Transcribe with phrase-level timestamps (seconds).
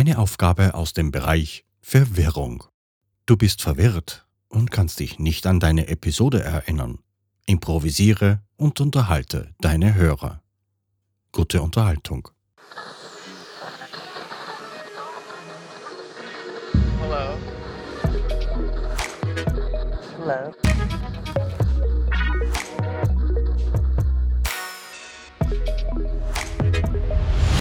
[0.00, 2.64] Eine Aufgabe aus dem Bereich Verwirrung.
[3.26, 7.00] Du bist verwirrt und kannst dich nicht an deine Episode erinnern.
[7.44, 10.40] Improvisiere und unterhalte deine Hörer.
[11.32, 12.30] Gute Unterhaltung.
[17.02, 17.36] Hello.
[20.18, 20.69] Hello.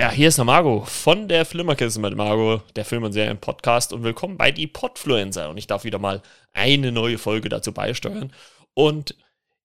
[0.00, 4.02] Ja, hier ist der Marco von der Flimmerkiste mit Marco, der Film- und Serien-Podcast und
[4.02, 5.50] willkommen bei die Podfluencer.
[5.50, 6.22] Und ich darf wieder mal
[6.54, 8.32] eine neue Folge dazu beisteuern.
[8.72, 9.14] Und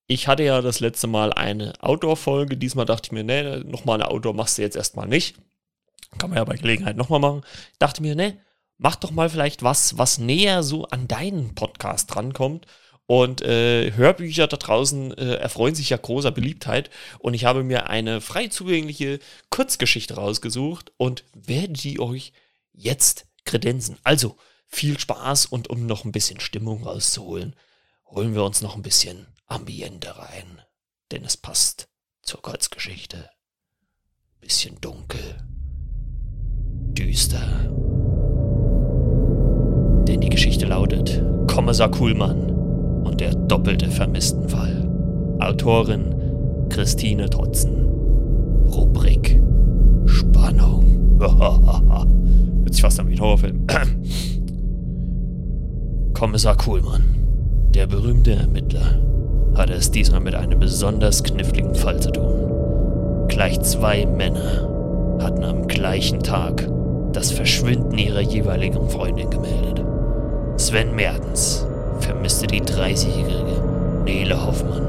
[0.08, 2.58] ich hatte ja das letzte Mal eine Outdoor-Folge.
[2.58, 5.38] Diesmal dachte ich mir, nee, nochmal eine Outdoor machst du jetzt erstmal nicht.
[6.18, 7.44] Kann man ja bei Gelegenheit nochmal machen.
[7.80, 8.34] Dachte mir, nee,
[8.78, 12.66] mach doch mal vielleicht was, was näher so an deinen Podcast drankommt.
[13.08, 16.90] Und äh, Hörbücher da draußen äh, erfreuen sich ja großer Beliebtheit.
[17.20, 19.20] Und ich habe mir eine frei zugängliche
[19.52, 22.34] Kurzgeschichte rausgesucht und werde die euch
[22.74, 23.98] jetzt kredenzen.
[24.04, 27.56] Also viel Spaß und um noch ein bisschen Stimmung rauszuholen,
[28.08, 30.62] holen wir uns noch ein bisschen Ambiente rein.
[31.12, 31.88] Denn es passt
[32.24, 33.30] zur Kurzgeschichte.
[34.42, 35.46] Bisschen dunkel.
[36.98, 37.72] Düster.
[40.08, 42.45] Denn die Geschichte lautet Kommissar Kuhlmann
[43.20, 44.90] der doppelte Vermisstenfall.
[45.40, 46.16] Autorin
[46.70, 47.86] Christine Trotzen.
[48.68, 49.42] Rubrik
[50.06, 51.18] Spannung.
[52.66, 53.66] Hört sich fast an wie ein Horrorfilm.
[56.14, 57.04] Kommissar Kuhlmann,
[57.74, 59.02] der berühmte Ermittler,
[59.56, 63.28] hatte es diesmal mit einem besonders kniffligen Fall zu tun.
[63.28, 64.70] Gleich zwei Männer
[65.20, 66.70] hatten am gleichen Tag
[67.14, 69.84] das Verschwinden ihrer jeweiligen Freundin gemeldet.
[70.58, 71.66] Sven Mertens
[72.00, 73.62] vermisste die 30-jährige
[74.06, 74.86] Nele Hoffmann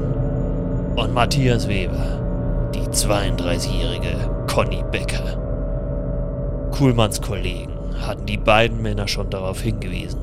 [0.95, 5.37] und Matthias Weber die 32-jährige Conny Becker.
[6.71, 10.19] Kuhlmanns Kollegen hatten die beiden Männer schon darauf hingewiesen,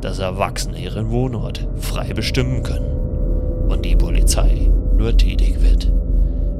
[0.00, 5.90] dass Erwachsene ihren Wohnort frei bestimmen können und die Polizei nur tätig wird,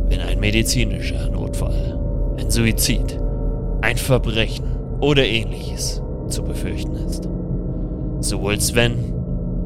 [0.08, 1.98] wenn ein medizinischer Notfall,
[2.38, 3.18] ein Suizid,
[3.82, 4.66] ein Verbrechen
[5.00, 7.28] oder ähnliches zu befürchten ist.
[8.20, 9.15] Sowohl Sven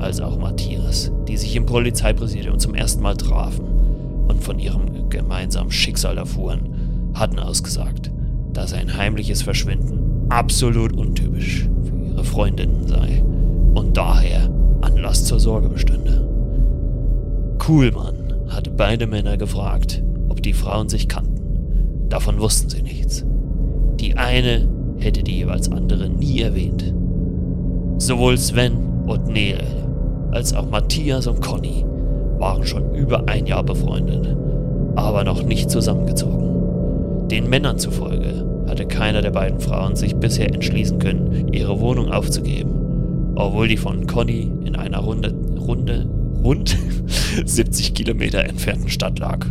[0.01, 3.65] als auch Matthias, die sich im Polizeipräsidium zum ersten Mal trafen
[4.29, 8.11] und von ihrem gemeinsamen Schicksal erfuhren, hatten ausgesagt,
[8.53, 13.23] dass ein heimliches Verschwinden absolut untypisch für ihre Freundinnen sei
[13.75, 14.51] und daher
[14.81, 16.27] Anlass zur Sorge bestünde.
[17.59, 22.09] Kuhlmann hatte beide Männer gefragt, ob die Frauen sich kannten.
[22.09, 23.25] Davon wussten sie nichts.
[24.01, 24.69] Die eine
[24.99, 26.93] hätte die jeweils andere nie erwähnt.
[27.99, 29.90] Sowohl Sven und Nele
[30.33, 31.85] als auch Matthias und Conny
[32.39, 34.37] waren schon über ein Jahr befreundet,
[34.97, 37.29] aber noch nicht zusammengezogen.
[37.29, 43.33] Den Männern zufolge hatte keiner der beiden Frauen sich bisher entschließen können, ihre Wohnung aufzugeben,
[43.35, 46.07] obwohl die von Conny in einer Runde, Runde,
[46.43, 46.77] rund
[47.45, 49.47] 70 Kilometer entfernten Stadt lag,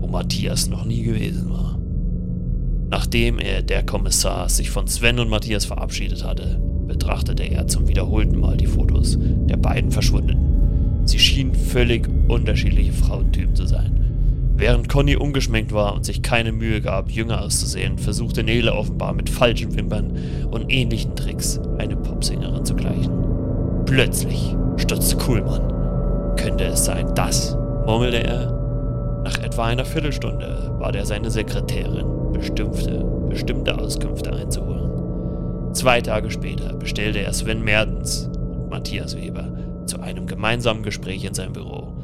[0.00, 1.78] wo Matthias noch nie gewesen war.
[2.90, 6.60] Nachdem er, der Kommissar, sich von Sven und Matthias verabschiedet hatte,
[7.02, 11.02] betrachtete er zum wiederholten Mal die Fotos der beiden Verschwundenen.
[11.04, 14.52] Sie schienen völlig unterschiedliche Frauentypen zu sein.
[14.56, 19.28] Während Conny ungeschminkt war und sich keine Mühe gab, jünger auszusehen, versuchte Nele offenbar mit
[19.28, 20.12] falschen Wimpern
[20.52, 23.12] und ähnlichen Tricks eine Popsängerin zu gleichen.
[23.84, 26.36] Plötzlich stürzte Kuhlmann.
[26.36, 27.56] Könnte es sein, das?
[27.84, 29.22] murmelte er.
[29.24, 34.91] Nach etwa einer Viertelstunde bat er seine Sekretärin, bestimmte, bestimmte Auskünfte einzuholen.
[35.72, 39.52] Zwei Tage später bestellte er Sven Mertens und Matthias Weber
[39.86, 41.94] zu einem gemeinsamen Gespräch in seinem Büro.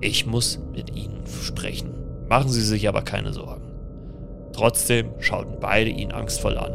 [0.00, 1.94] Ich muss mit Ihnen sprechen.
[2.28, 3.72] Machen Sie sich aber keine Sorgen.
[4.52, 6.72] Trotzdem schauten beide ihn angstvoll an,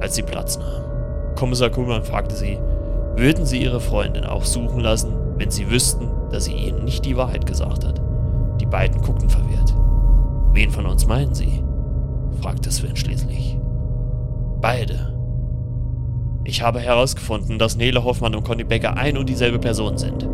[0.00, 1.34] als sie Platz nahmen.
[1.36, 2.58] Kommissar Kuhlmann fragte sie,
[3.16, 7.16] würden Sie Ihre Freundin auch suchen lassen, wenn Sie wüssten, dass sie Ihnen nicht die
[7.16, 8.00] Wahrheit gesagt hat?
[8.60, 9.74] Die beiden guckten verwirrt.
[10.52, 11.62] Wen von uns meinen Sie?
[12.40, 13.56] fragte Sven schließlich.
[14.60, 15.13] Beide.
[16.46, 20.28] Ich habe herausgefunden, dass Nele Hoffmann und Conny Becker ein und dieselbe Person sind.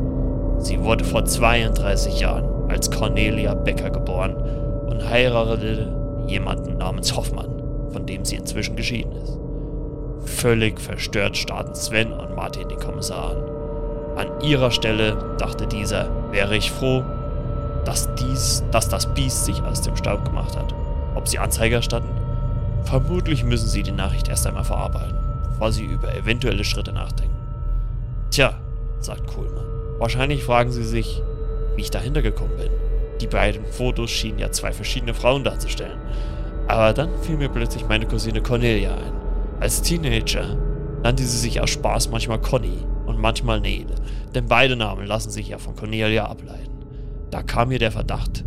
[0.59, 4.35] Sie wurde vor 32 Jahren als Cornelia Becker geboren
[4.91, 7.63] und heiratete jemanden namens Hoffmann,
[7.93, 9.39] von dem sie inzwischen geschieden ist.
[10.25, 13.31] Völlig verstört starrten Sven und Martin den Kommissar
[14.17, 14.27] an.
[14.27, 17.05] An ihrer Stelle, dachte dieser, wäre ich froh,
[17.85, 20.75] dass, dies, dass das Biest sich aus dem Staub gemacht hat.
[21.15, 22.11] Ob sie Anzeige erstatten?
[22.83, 25.17] Vermutlich müssen sie die Nachricht erst einmal verarbeiten,
[25.61, 27.37] bevor sie über eventuelle Schritte nachdenken.
[28.31, 28.59] Tja,
[28.99, 29.67] sagt Kohlmann.
[29.99, 31.23] Wahrscheinlich fragen sie sich,
[31.77, 32.71] wie ich dahinter gekommen bin.
[33.21, 35.99] Die beiden Fotos schienen ja zwei verschiedene Frauen darzustellen.
[36.67, 39.13] Aber dann fiel mir plötzlich meine Cousine Cornelia ein.
[39.61, 40.57] Als Teenager
[41.03, 43.97] nannte sie sich aus Spaß manchmal Conny und manchmal Nele,
[44.35, 46.87] denn beide Namen lassen sich ja von Cornelia ableiten.
[47.31, 48.47] Da kam mir der Verdacht,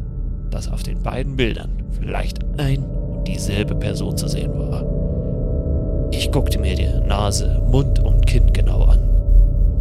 [0.50, 4.93] dass auf den beiden Bildern vielleicht ein und dieselbe Person zu sehen war.
[6.16, 9.00] Ich guckte mir die Nase, Mund und Kinn genau an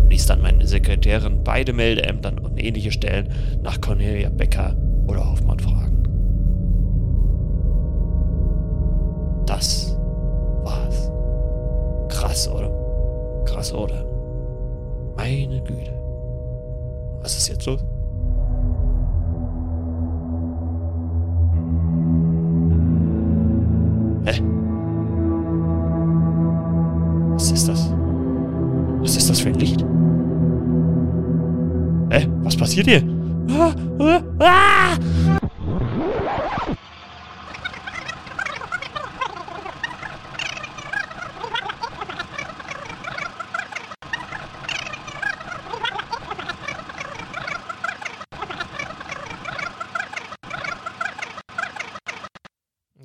[0.00, 3.28] und ließ dann meine Sekretärin beide Meldeämtern und ähnliche Stellen
[3.62, 4.74] nach Cornelia Becker
[5.06, 6.02] oder Hoffmann fragen.
[9.44, 9.94] Das
[10.64, 11.10] war's.
[12.08, 12.70] Krass, oder?
[13.44, 14.02] Krass, oder?
[15.14, 15.92] Meine Güte.
[17.20, 17.84] Was ist jetzt los?
[32.44, 33.02] Was passiert hier?
[33.50, 33.74] Ah!
[34.00, 34.22] Ah!
[34.40, 34.98] ah!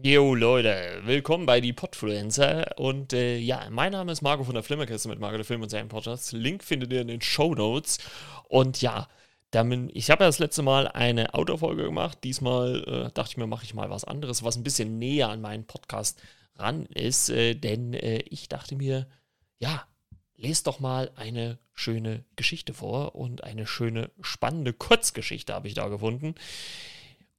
[0.02, 4.64] Jo Leute, willkommen bei die Podfluencer und äh, ja, mein Name ist Marco von der
[4.64, 6.32] Flimmerkiste mit Marco der Film und seinen Podcast.
[6.32, 8.00] Link findet ihr in den Show Notes
[8.48, 9.08] und ja,
[9.52, 12.20] damit, ich habe ja das letzte Mal eine Outdoor-Folge gemacht.
[12.24, 15.42] Diesmal äh, dachte ich mir, mache ich mal was anderes, was ein bisschen näher an
[15.42, 16.22] meinen Podcast
[16.56, 19.08] ran ist, äh, denn äh, ich dachte mir,
[19.60, 19.88] ja,
[20.36, 25.88] lest doch mal eine schöne Geschichte vor und eine schöne, spannende Kurzgeschichte habe ich da
[25.88, 26.36] gefunden.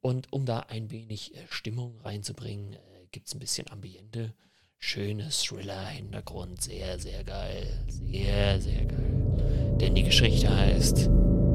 [0.00, 2.78] Und um da ein wenig äh, Stimmung reinzubringen, äh,
[3.10, 4.34] gibt es ein bisschen Ambiente.
[4.80, 7.84] Schönes Thriller-Hintergrund, sehr, sehr geil.
[7.88, 9.76] Sehr, sehr geil.
[9.80, 11.08] Denn die Geschichte heißt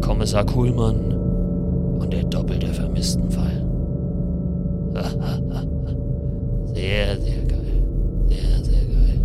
[0.03, 1.13] Kommissar Kuhlmann
[2.00, 3.65] und der Doppel der vermissten Fall.
[6.73, 7.83] sehr, sehr geil.
[8.27, 9.21] Sehr, sehr geil.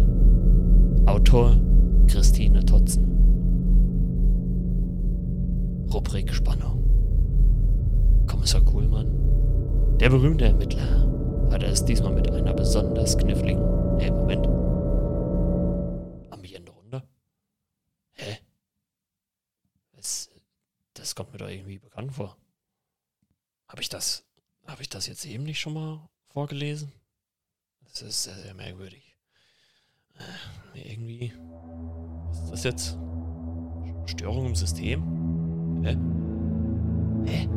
[1.06, 1.56] Autor
[2.06, 3.04] Christine Totzen.
[5.92, 6.84] Rubrik Spannung.
[8.28, 9.08] Kommissar Kuhlmann,
[9.98, 11.08] der berühmte Ermittler,
[11.50, 13.62] hatte es diesmal mit einer besonders kniffligen.
[13.98, 14.48] Hä, Moment.
[21.18, 22.36] Kommt mir doch irgendwie bekannt vor.
[23.66, 24.24] Habe ich das.
[24.68, 26.92] Habe ich das jetzt eben nicht schon mal vorgelesen?
[27.80, 29.16] Das ist sehr, sehr merkwürdig.
[30.14, 31.32] Äh, irgendwie.
[32.28, 32.96] Was ist das jetzt?
[34.06, 35.02] Störung im System?
[35.82, 35.96] Hä?
[37.26, 37.48] Hä?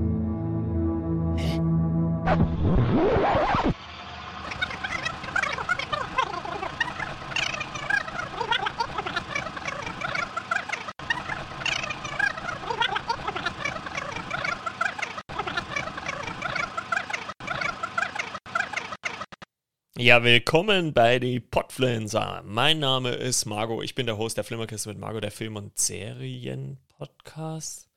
[19.97, 22.43] Ja, willkommen bei die Podfluencer.
[22.45, 23.83] Mein Name ist Margot.
[23.83, 27.89] Ich bin der Host der Flimmerkiste mit Margot, der Film- und Serien-Podcast.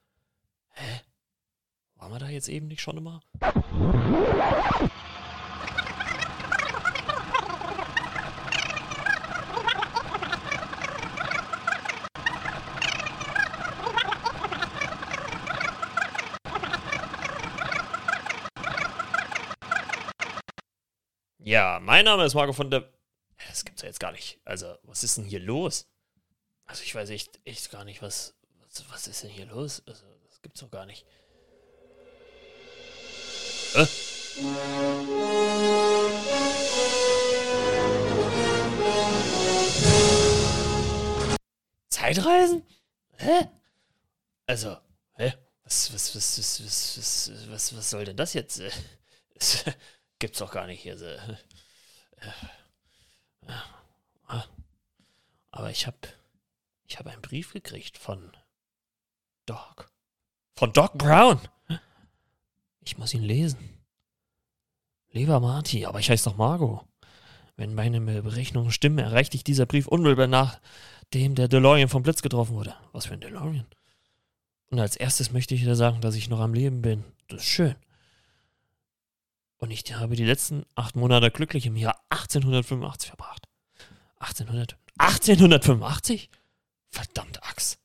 [0.71, 1.03] Hä?
[1.95, 3.23] Waren wir da jetzt eben nicht schon immer?
[21.45, 22.89] Ja, mein Name ist Marco von der.
[23.49, 24.41] Das gibt's ja jetzt gar nicht.
[24.47, 25.87] Also, was ist denn hier los?
[26.65, 29.83] Also, ich weiß echt, echt gar nicht, was, was, was ist denn hier los?
[29.87, 31.05] Also, das gibt's doch gar nicht.
[33.75, 33.85] Äh?
[41.91, 42.67] Zeitreisen?
[43.19, 43.51] Hä?
[44.47, 44.79] Also,
[45.17, 45.35] hä?
[45.63, 48.63] Was, was, was, was, was, was, was, was soll denn das jetzt?
[50.19, 50.97] Gibt's doch gar nicht hier.
[50.97, 51.07] So.
[55.51, 56.09] Aber ich hab,
[56.87, 58.33] ich hab einen Brief gekriegt von
[59.47, 59.91] Doc.
[60.55, 61.41] Von Doc Brown.
[62.81, 63.59] Ich muss ihn lesen.
[65.11, 66.85] Lieber Marty, aber ich heiße doch Margot.
[67.57, 72.57] Wenn meine Berechnungen stimmen, erreicht dich dieser Brief unmittelbar nachdem der DeLorean vom Blitz getroffen
[72.57, 72.75] wurde.
[72.93, 73.67] Was für ein DeLorean?
[74.71, 77.05] Und als erstes möchte ich dir sagen, dass ich noch am Leben bin.
[77.29, 77.77] Das ist schön.
[79.65, 83.49] Und ich habe die letzten acht Monate glücklich im Jahr 1885 verbracht.
[84.19, 86.29] 1800, 1885?
[86.91, 87.79] Verdammt Axt.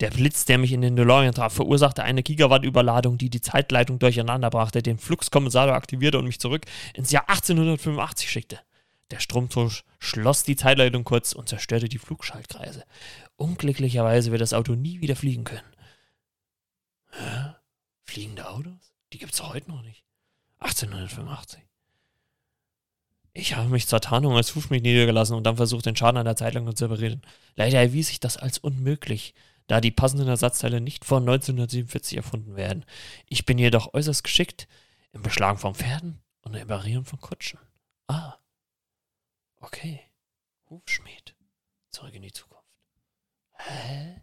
[0.00, 4.50] Der Blitz, der mich in den DeLorean traf, verursachte eine Gigawatt-Überladung, die die Zeitleitung durcheinander
[4.50, 8.60] brachte, den Fluxkompensator aktivierte und mich zurück ins Jahr 1885 schickte.
[9.10, 12.84] Der Stromtausch schloss die Zeitleitung kurz und zerstörte die Flugschaltkreise.
[13.36, 15.72] Unglücklicherweise wird das Auto nie wieder fliegen können.
[17.12, 17.54] Hä?
[18.02, 18.92] Fliegende Autos?
[19.14, 20.04] Die gibt's heute noch nicht.
[20.60, 21.62] 1885.
[23.32, 26.36] Ich habe mich zur Tarnung als Hufschmied niedergelassen und dann versucht, den Schaden an der
[26.36, 27.22] Zeitleitung zu reparieren.
[27.54, 29.34] Leider erwies sich das als unmöglich,
[29.68, 32.84] da die passenden Ersatzteile nicht vor 1947 erfunden werden.
[33.26, 34.66] Ich bin jedoch äußerst geschickt
[35.12, 37.60] im Beschlagen von Pferden und im Reparieren von Kutschen.
[38.08, 38.34] Ah.
[39.60, 40.00] Okay.
[40.70, 41.34] Hufschmied.
[41.90, 42.64] Zurück in die Zukunft.
[43.52, 44.16] Hä?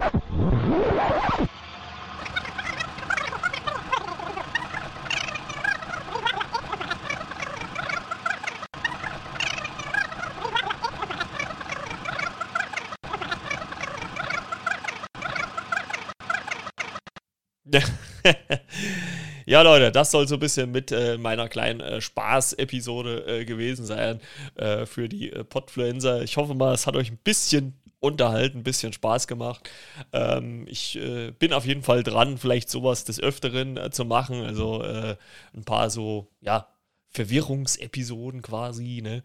[19.45, 23.85] ja, Leute, das soll so ein bisschen mit äh, meiner kleinen äh, Spaß-Episode äh, gewesen
[23.85, 24.19] sein
[24.55, 26.23] äh, für die äh, Podfluencer.
[26.23, 29.69] Ich hoffe mal, es hat euch ein bisschen unterhalten, ein bisschen Spaß gemacht.
[30.13, 34.43] Ähm, ich äh, bin auf jeden Fall dran, vielleicht sowas des Öfteren äh, zu machen.
[34.43, 36.67] Also ein paar so, ja,
[37.15, 39.01] Verwirrungsepisoden quasi.
[39.01, 39.23] Ne?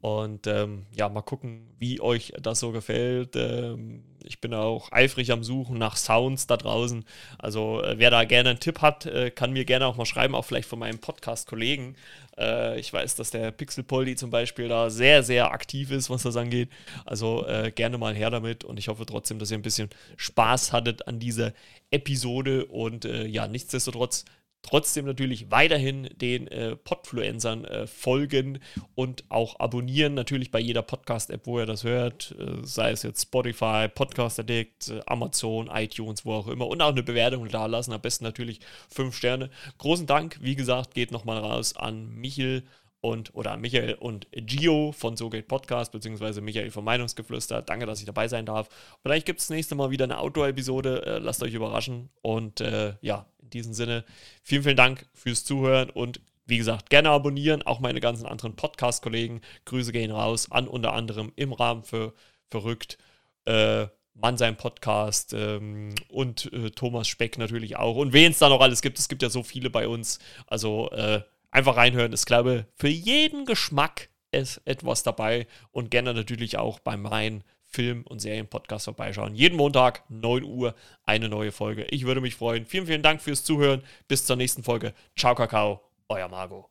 [0.00, 3.34] Und ähm, ja, mal gucken, wie euch das so gefällt.
[3.34, 7.04] Ähm, ich bin auch eifrig am Suchen nach Sounds da draußen.
[7.38, 10.34] Also äh, wer da gerne einen Tipp hat, äh, kann mir gerne auch mal schreiben,
[10.34, 11.96] auch vielleicht von meinem Podcast-Kollegen.
[12.36, 16.22] Äh, ich weiß, dass der Pixel Polly zum Beispiel da sehr, sehr aktiv ist, was
[16.22, 16.68] das angeht.
[17.06, 20.72] Also äh, gerne mal her damit und ich hoffe trotzdem, dass ihr ein bisschen Spaß
[20.72, 21.52] hattet an dieser
[21.90, 24.24] Episode und äh, ja, nichtsdestotrotz
[24.62, 28.60] Trotzdem natürlich weiterhin den äh, Podfluencern äh, folgen
[28.94, 30.14] und auch abonnieren.
[30.14, 34.88] Natürlich bei jeder Podcast-App, wo ihr das hört, äh, sei es jetzt Spotify, Podcast Addict,
[34.88, 36.66] äh, Amazon, iTunes, wo auch immer.
[36.66, 37.92] Und auch eine Bewertung da lassen.
[37.92, 39.50] Am besten natürlich fünf Sterne.
[39.78, 42.64] Großen Dank, wie gesagt, geht nochmal raus an Michel
[43.00, 47.62] und oder Michael und Gio von So geht Podcast, beziehungsweise Michael vom Meinungsgeflüster.
[47.62, 48.68] Danke, dass ich dabei sein darf.
[49.02, 51.06] Vielleicht gibt es das nächste Mal wieder eine Outdoor-Episode.
[51.06, 52.10] Äh, lasst euch überraschen.
[52.22, 54.04] Und äh, ja, in diesem Sinne,
[54.42, 59.40] vielen, vielen Dank fürs Zuhören und wie gesagt, gerne abonnieren, auch meine ganzen anderen Podcast-Kollegen.
[59.64, 62.14] Grüße gehen raus an unter anderem im Rahmen für
[62.48, 62.98] Verrückt,
[63.44, 67.96] äh, Mann sein Podcast ähm, und äh, Thomas Speck natürlich auch.
[67.96, 70.18] Und wen es da noch alles gibt, es gibt ja so viele bei uns.
[70.46, 72.12] Also äh, einfach reinhören.
[72.12, 78.04] Ich glaube, für jeden Geschmack ist etwas dabei und gerne natürlich auch beim Rhein Film-
[78.06, 79.34] und Serienpodcast vorbeischauen.
[79.34, 80.74] Jeden Montag, 9 Uhr,
[81.04, 81.84] eine neue Folge.
[81.90, 82.66] Ich würde mich freuen.
[82.66, 83.82] Vielen, vielen Dank fürs Zuhören.
[84.08, 84.92] Bis zur nächsten Folge.
[85.16, 85.80] Ciao, Kakao.
[86.08, 86.66] Euer Margot.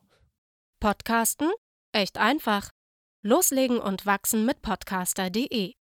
[0.80, 1.50] Podcasten?
[1.92, 2.70] Echt einfach.
[3.22, 5.79] Loslegen und wachsen mit podcaster.de